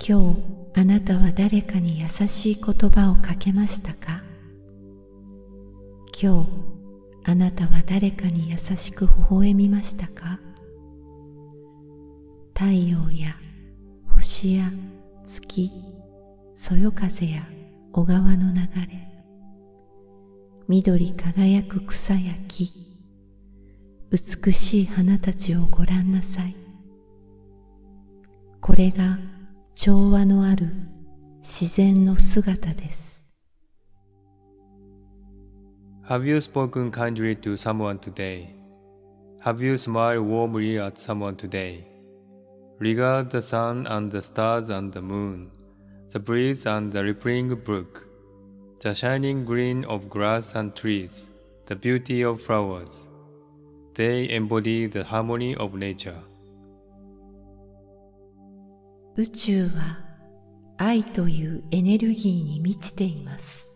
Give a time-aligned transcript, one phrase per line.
[0.00, 4.22] 今日あなたは誰かに優しい言葉をかけましたか？
[6.20, 6.48] 今日
[7.24, 10.38] あなたは誰かに優しく微笑みましたか？
[12.52, 13.34] 太陽や
[14.14, 14.70] 星や
[15.24, 15.70] 月
[16.54, 17.46] そよ風や
[17.92, 19.08] 小川の流れ
[20.68, 22.70] 緑輝く草や木
[24.10, 26.54] 美しい花たちをご覧なさい。
[28.60, 29.18] これが
[29.75, 30.69] 調和のある
[31.41, 33.25] 自然の姿です
[36.09, 38.47] Have you spoken kindly to someone today?
[39.41, 41.85] Have you smiled warmly at someone today?
[42.79, 45.51] Regard the sun and the stars and the moon,
[46.11, 48.07] the breeze and the rippling brook,
[48.79, 51.29] the shining green of grass and trees,
[51.67, 53.07] the beauty of flowers.
[53.93, 56.21] They embody the harmony of nature.
[59.16, 60.00] 宇宙は
[60.76, 63.70] 愛というエネルギーに満ちています。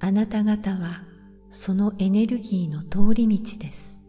[0.00, 1.02] あなた方は
[1.50, 4.02] そのエネルギーの通り道です。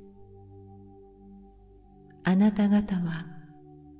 [2.23, 3.25] あなた方は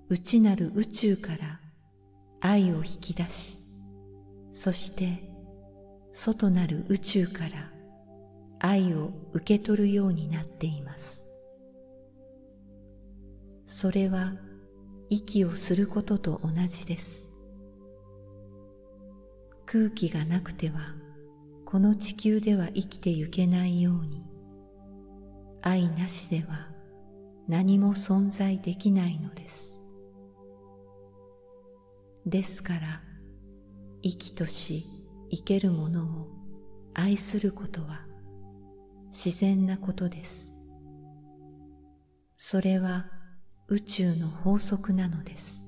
[0.08, 1.59] 内なる宇宙から
[2.39, 3.58] 愛を引き出し
[4.53, 5.19] そして
[6.14, 7.69] 外なる宇宙から
[8.59, 11.25] 愛を受け取るようになっています。
[13.66, 14.31] それは
[15.09, 17.30] 息をすることと同じです。
[19.66, 20.95] 空気がなくては
[21.66, 24.23] この地球では生きてゆけないように
[25.61, 26.69] 愛なしでは
[27.47, 29.75] 何も存在できないのです。
[32.25, 33.02] ですから
[34.03, 34.85] 生きとし
[35.30, 36.28] 生けるものを
[36.94, 38.05] 愛することは
[39.11, 40.53] 自然なことです。
[42.38, 43.16] それは
[43.69, 45.62] 宇宙の法則なのです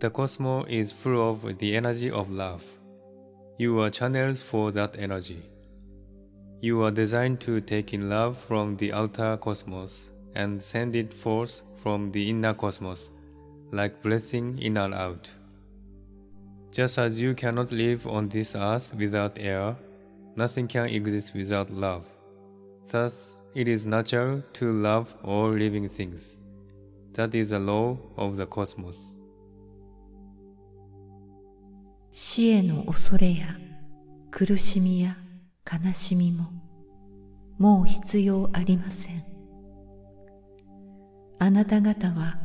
[0.00, 2.62] The cosmos is full of the energy of love.
[3.58, 5.40] You are channels for that energy.
[6.60, 11.62] You are designed to take in love from the outer cosmos and send it forth
[11.82, 13.10] from the inner cosmos,
[13.70, 15.30] like blessing in and out.
[16.70, 19.76] Just as you cannot live on this earth without air,
[20.36, 22.06] nothing can exist without love.
[22.90, 26.37] Thus, it is natural to love all living things.
[27.13, 29.15] That is the law of the cosmos.
[32.11, 33.55] 死への恐れや
[34.31, 35.15] 苦しみや
[35.65, 36.51] 悲しみも
[37.59, 39.23] もう必要ありません
[41.37, 42.37] あなた方は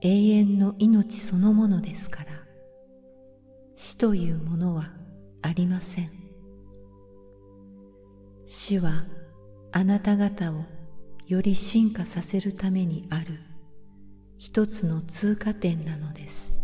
[0.00, 2.26] 永遠の命そのものですから
[3.76, 4.90] 死というものは
[5.42, 6.10] ありません
[8.46, 9.04] 死は
[9.72, 10.64] あなた方を
[11.26, 13.40] より進化させるためにある
[14.38, 16.56] 一つの通過点なのです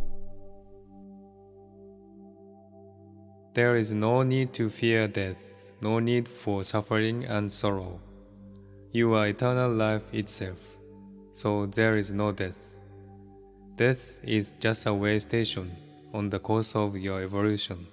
[3.55, 7.99] There is no need to fear death, no need for suffering and sorrow.
[8.93, 10.57] You are eternal life itself,
[11.34, 12.77] so there is no death.
[13.77, 15.71] Death is just a way station
[16.15, 17.87] on the course of your evolution.